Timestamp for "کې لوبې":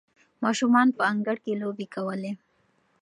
1.43-1.85